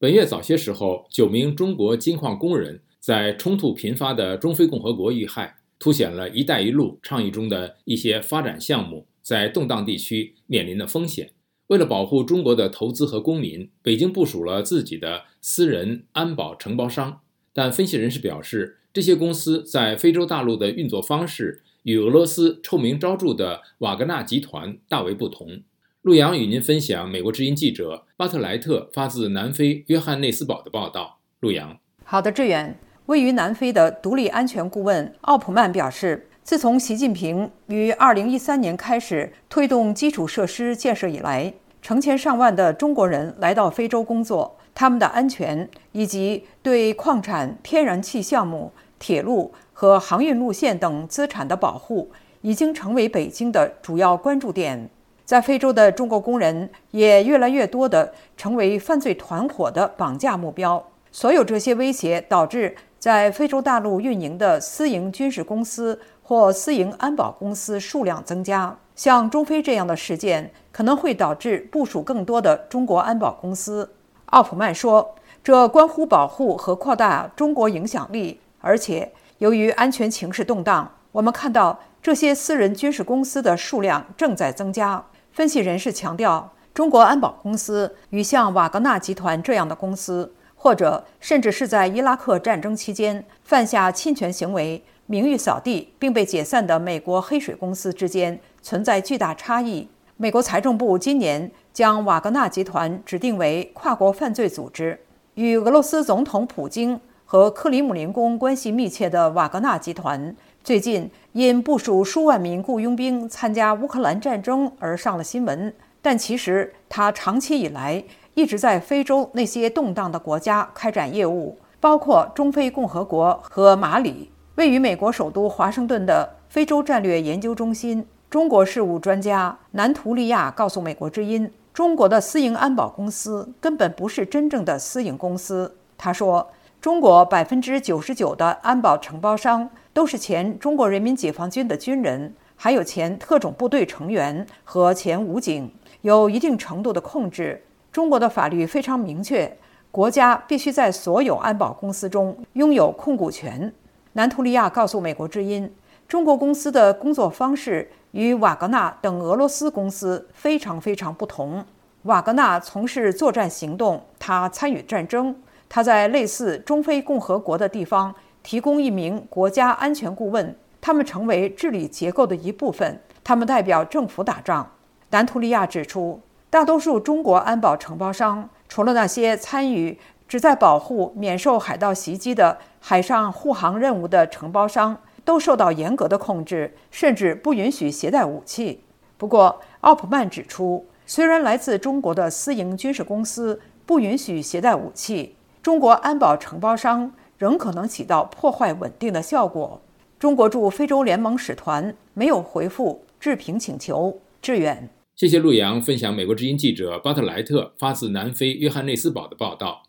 [0.00, 11.30] 本月早些时候，九名中国金矿工人在冲突频发的中非共和国遇害，凸显了一带一路倡议中的一些发展项目在动荡地区面临的风险。
[11.66, 17.18] 为了保护中国的投资和公民，北京部署了自己的私人安保承包商。
[17.52, 25.60] 但分析人士表示，这些公司在非洲大陆的运作方式与俄罗斯臭名昭著的瓦格纳集团大为不同。
[26.02, 31.18] 陆洋与您分享美国之音记者巴特莱特发自南非约翰内斯堡的报道。
[31.40, 32.78] 陆洋，好的，志远。
[33.06, 54.88] 位于南非的独立安全顾问奥普曼表示，自从习近平于2013年开始推动基础设施建设以来，成千上万的中国人来到非洲工作，他们的安全以及对矿产、天然气项目、铁路和航运路线等资产的保护，已经成为北京的主要关注点。
[55.28, 60.82] 在非洲的中国工人也越来越多地成为犯罪团伙的绑架目标。
[61.12, 68.74] 所有这些威胁导致在非洲大陆运营的私营军事公司或私营安保公司数量增加。
[68.96, 73.92] 像中非这样的事件可能会导致部署更多的中国安保公司。
[74.30, 85.04] 奥普曼说：“这关乎保护和扩大中国影响力，而且由于安全形势动荡，我们看到这些私人军事公司的数量正在增加。”
[85.38, 99.88] 分析人士强调，中国安保公司与像瓦格纳集团这样的公司，或者甚至是在伊拉克战争期间犯下侵权行为、名誉扫地并被解散的美国黑水公司之间存在巨大差异。
[100.16, 104.98] 美国财政部今年将瓦格纳集团指定为跨国犯罪组织。
[105.34, 110.34] 与俄罗斯总统普京和克里姆林宫关系密切的瓦格纳集团。
[110.68, 124.30] 最近因部署数万名雇佣兵参加乌克兰战争而上了新闻，但其实他长期以来一直在非洲那些动荡的国家开展业务，包括中非共和国和马里。
[124.56, 135.74] 位于美国首都华盛顿的非洲战略研究中心中国事务专家南图利亚告诉《美国之音》，中国的私营安保公司根本不是真正的私营公司。
[135.96, 139.70] 他说，中国百分之九十九的安保承包商。
[139.98, 145.68] 都是前中国人民解放军的军人，还有前特种部队成员和前武警，
[146.02, 147.60] 有一定程度的控制。
[147.90, 149.52] 中国的法律非常明确，
[149.90, 153.74] 国家必须在所有安保公司中拥有控股权。
[154.12, 155.68] 南图利亚告诉美国之音，
[156.06, 161.64] 中国公司的工作方式与瓦格纳等俄罗斯公司非常非常不同。
[162.02, 165.34] 瓦格纳从事作战行动，他参与战争，
[165.68, 168.14] 他在类似中非共和国的地方。
[168.42, 173.00] 提供一名国家安全顾问，他们成为治理结构的一部分。
[173.22, 174.70] 他们代表政府打仗。
[175.10, 188.82] 南图利亚指出，大多数中国安保承包商，除了那些参与旨在保护免受海盗袭击的海上护航任务的承包商，都受到严格的控制，甚至不允许携带武器。
[189.18, 197.12] 不过，奥普曼指出，虽然来自中国的私营军事公司不允许携带武器，中国安保承包商。
[197.38, 199.80] 仍可能起到破坏稳定的效果。
[200.18, 204.20] 中国驻非洲联盟使团没有回复置评请求。
[204.42, 209.82] 致远，谢谢陆洋分享美国之音记者巴特莱特发自南非约翰内斯堡的报道。